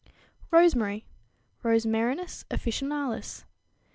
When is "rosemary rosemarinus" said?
0.49-2.43